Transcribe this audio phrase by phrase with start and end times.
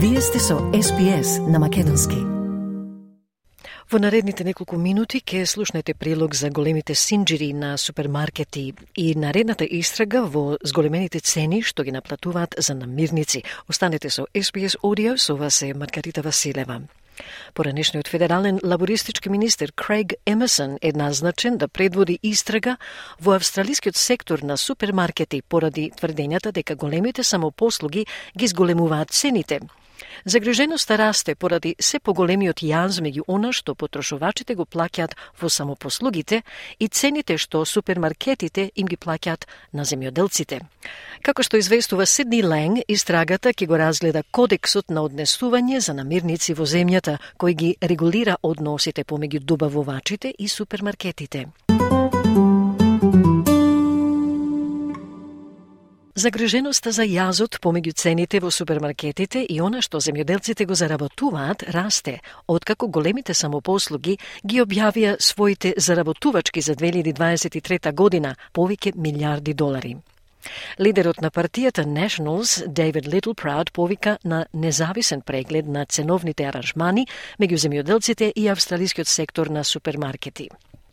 [0.00, 2.14] Вие сте со SPS на Македонски.
[3.90, 10.22] Во наредните неколку минути ќе слушнете прилог за големите синџири на супермаркети и наредната истрага
[10.22, 13.42] во зголемените цени што ги наплатуваат за намирници.
[13.68, 16.82] Останете со SPS Audio, со вас е Маргарита Василева.
[17.54, 22.76] Поранешниот федерален лабористички министер Крейг Емерсон е назначен да предводи истрага
[23.20, 28.06] во австралискиот сектор на супермаркети поради тврдењата дека големите самопослуги
[28.38, 29.60] ги зголемуваат цените–
[30.24, 36.42] Загриженоста расте поради се поголемиот јаз меѓу она што потрошувачите го плаќаат во самопослугите
[36.78, 40.60] и цените што супермаркетите им ги плаќаат на земјоделците.
[41.22, 46.64] Како што известува Сидни Ленг, истрагата ќе го разгледа кодексот на однесување за намирници во
[46.64, 51.67] земјата, кој ги регулира односите помеѓу добавувачите и супермаркетите.
[56.18, 62.16] Загриженоста за јазот помеѓу цените во супермаркетите и она што земјоделците го заработуваат расте,
[62.54, 69.94] откако големите самопослуги ги објавија своите заработувачки за 2023 година, повеќе милиарди долари.
[70.80, 77.06] Лидерот на партијата Nationals, David Littleproud, повика на независен преглед на ценовните аранжмани
[77.38, 80.48] меѓу земјоделците и австралискиот сектор на супермаркети.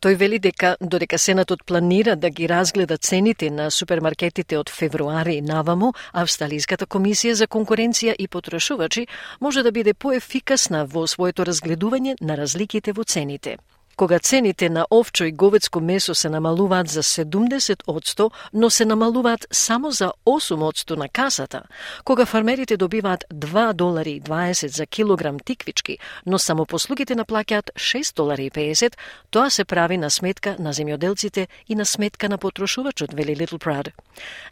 [0.06, 5.94] Тој вели дека додека Сенатот планира да ги разгледа цените на супермаркетите од февруари наваму,
[6.14, 9.08] Австралиската комисија за конкуренција и потрошувачи
[9.42, 13.58] може да биде поефикасна во своето разгледување на разликите во цените.
[13.96, 19.92] Кога цените на овчо и говецко месо се намалуваат за 70%, но се намалуваат само
[19.92, 21.64] за 8% на касата,
[22.04, 28.52] кога фармерите добиваат 2 долари 20 за килограм тиквички, но само послугите наплаќаат 6 долари
[28.52, 28.98] 50,
[29.32, 33.90] тоа се прави на сметка на земјоделците и на сметка на потрошувачот, вели Little Прад.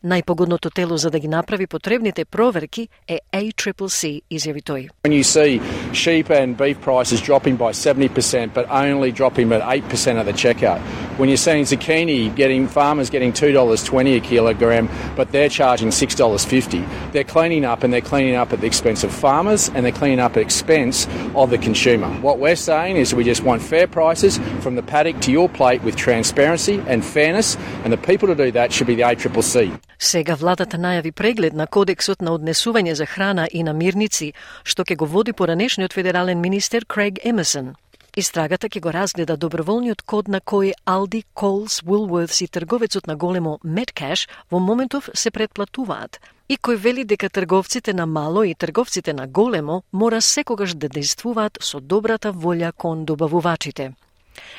[0.03, 4.89] Најпогодното тело за да ги направи потребните проверки е ACCC, изјави тој.
[5.03, 5.61] When you see
[5.93, 10.79] sheep and beef prices dropping by 70% but only dropping at 8% at the checkout.
[11.17, 17.23] When you're seeing zucchini getting farmers getting $2.20 a kilogram, but they're charging $6.50, they're
[17.23, 20.35] cleaning up and they're cleaning up at the expense of farmers and they're cleaning up
[20.35, 22.09] at expense of the consumer.
[22.21, 25.83] What we're saying is we just want fair prices from the paddock to your plate
[25.83, 29.52] with transparency and fairness, and the people to do that should be the ACCC.
[29.99, 34.33] Сега владата најави преглед на кодексот на однесување за храна и намирници,
[34.63, 37.75] што ќе го води поранешниот федерален министер Крейг Емесон.
[38.15, 43.59] Истрагата ќе го разгледа доброволниот код на кој Aldi, Coles, Woolworths и трговецот на големо
[43.65, 49.27] Metcash во моментов се предплатуваат и кој вели дека трговците на мало и трговците на
[49.27, 53.93] големо мора секогаш да действуваат со добрата волја кон добавувачите.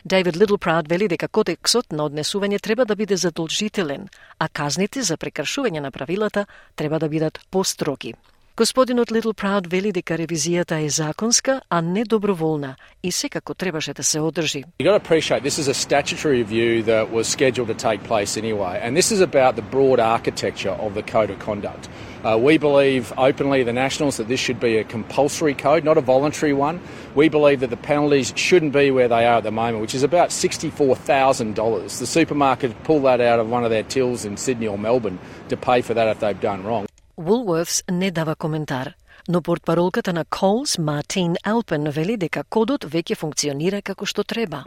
[0.05, 4.09] Дейвид Литлпраут вели дека кодексот на однесување треба да биде задолжителен,
[4.39, 6.47] а казните за прекршување на правилата
[6.77, 8.15] треба да бидат построги.
[8.60, 14.04] Господинот Little Proud вели дека ревизијата е законска, а не доброволна и секако требаше да
[14.04, 14.64] се одржи.
[14.80, 18.36] You got to appreciate this is a statutory review that was scheduled to take place
[18.36, 21.88] anyway, and this is about the broad architecture of the code of conduct.
[22.26, 26.02] Uh, we believe openly, the Nationals, that this should be a compulsory code, not a
[26.02, 26.82] voluntary one.
[27.16, 30.04] We believe that the penalties shouldn't be where they are at the moment, which is
[30.04, 32.00] about $64,000.
[32.00, 35.18] The supermarket pull that out of one of their tills in Sydney or Melbourne
[35.48, 36.90] to pay for that if they've done wrong.
[37.17, 38.95] Woolworths не дава коментар,
[39.29, 44.65] но портпаролката на Coles, Мартин Алпен, вели дека кодот веќе функционира како што треба.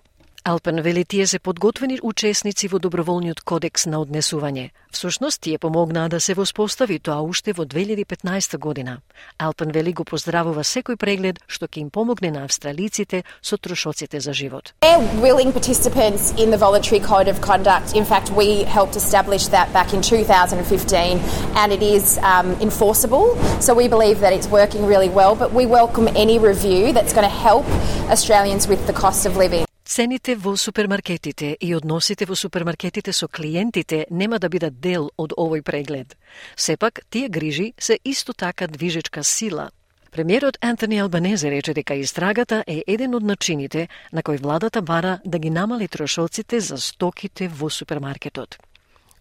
[0.47, 4.69] Алпен вели тие се подготвени учесници во доброволниот кодекс на однесување.
[4.95, 9.01] Всушност, тие помогнаа да се воспостави тоа уште во 2015 година.
[9.39, 14.31] Алпен вели го поздравува секој преглед што ќе им помогне на австралиците со трошоците за
[14.31, 14.71] живот.
[14.87, 17.91] We're willing participants in the voluntary code of conduct.
[17.91, 21.19] In fact, we helped establish that back in 2015
[21.59, 23.35] and it is um, enforceable.
[23.59, 27.27] So we believe that it's working really well, but we welcome any review that's going
[27.27, 27.65] to help
[28.07, 29.66] Australians with the cost of living.
[29.87, 35.63] Цените во супермаркетите и односите во супермаркетите со клиентите нема да бидат дел од овој
[35.63, 36.17] преглед.
[36.57, 39.69] Сепак, тие грижи се исто така движечка сила.
[40.11, 45.39] Премиерот Антони Албанезе рече дека истрагата е еден од начините на кој владата бара да
[45.39, 48.59] ги намали трошоците за стоките во супермаркетот.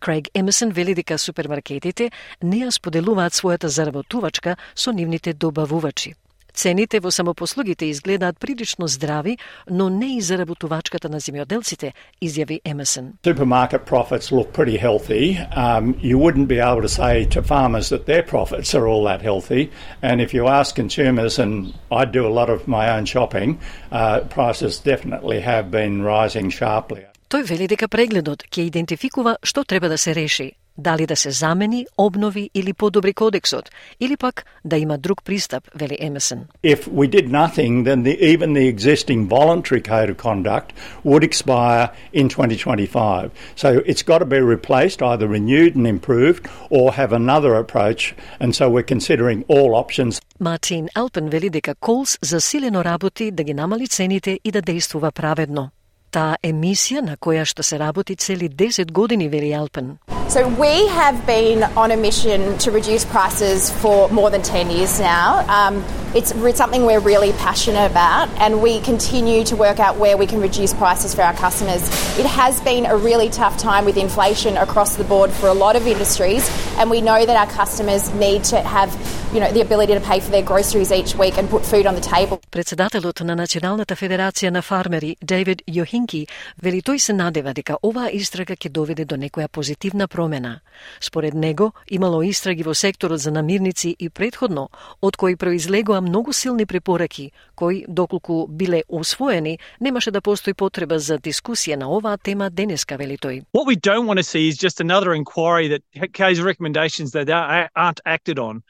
[0.00, 2.10] Крейг Емисон вели дека супермаркетите
[2.42, 6.16] не ја споделуваат својата заработувачка со нивните добавувачи.
[6.56, 9.36] Цените во самопослугите изгледаат прилично здрави,
[9.70, 11.92] но не и заработувачката на земјоделците,
[12.22, 13.12] изјави Емерсон.
[13.22, 15.36] Supermarket profits look pretty healthy.
[15.52, 19.20] Um, you wouldn't be able to say to farmers that their profits are all that
[19.20, 19.70] healthy.
[20.02, 23.58] And if you ask consumers, and I do a lot of my own shopping,
[23.92, 27.04] uh, prices definitely have been rising sharply.
[27.28, 31.86] Тој вели дека прегледот ќе идентификува што треба да се реши, дали да се замени,
[31.98, 33.70] обнови или подобри кодексот,
[34.00, 36.44] или пак да има друг пристап, вели Емесен.
[36.64, 40.68] If we did nothing, then the, even the existing voluntary code of conduct
[41.04, 43.30] would expire in 2025.
[43.56, 48.14] So it's got to be replaced, either renewed and improved, or have another approach.
[48.40, 50.20] And so we're considering all options.
[50.40, 55.70] Мартин Алпен вели дека Колс засилено работи да ги намали цените и да действува праведно.
[56.10, 59.98] Таа емисија на која што се работи цели 10 години, вели Алпен.
[60.31, 64.97] So we have been on a mission to reduce prices for more than 10 years
[64.97, 65.43] now.
[65.49, 65.83] Um,
[66.15, 70.39] it's something we're really passionate about and we continue to work out where we can
[70.39, 71.81] reduce prices for our customers.
[72.17, 75.75] It has been a really tough time with inflation across the board for a lot
[75.75, 78.89] of industries and we know that our customers need to have
[79.33, 81.95] you know, the ability to pay for their groceries each week and put food on
[81.95, 82.39] the table.
[82.51, 86.27] Председателот на Националната федерација на фармери, Дейвид Јохинки,
[86.61, 90.60] вели тој се надева дека оваа истрага ќе доведе до некоја позитивна промена.
[91.00, 94.70] Според него, имало истраги во секторот за намирници и предходно,
[95.00, 101.18] од кои произлегоа многу силни препораки, кои, доколку биле усвоени, немаше да постои потреба за
[101.18, 103.44] дискусија на оваа тема денеска, вели тој.
[103.52, 105.82] What we don't want to see is just another inquiry that
[106.12, 107.28] carries recommendations that
[107.74, 108.62] aren't acted on.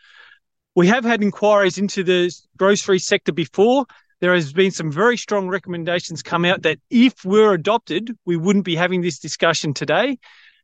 [0.74, 3.86] We have had inquiries into the grocery sector before.
[4.20, 8.64] There has been some very strong recommendations come out that if we're adopted, we wouldn't
[8.64, 10.18] be having this discussion today.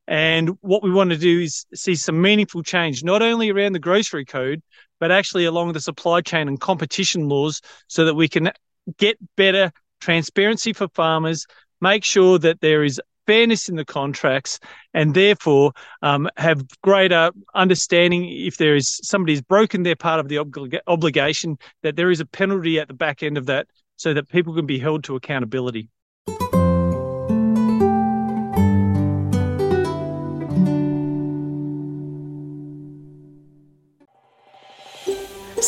[0.09, 3.79] And what we want to do is see some meaningful change, not only around the
[3.79, 4.63] grocery code,
[4.99, 8.51] but actually along the supply chain and competition laws so that we can
[8.99, 11.47] get better transparency for farmers,
[11.81, 14.59] make sure that there is fairness in the contracts
[14.95, 15.73] and therefore
[16.03, 20.81] um, have greater understanding if there is somebody has broken their part of the oblig-
[20.89, 24.55] obligation that there is a penalty at the back end of that so that people
[24.55, 25.89] can be held to accountability.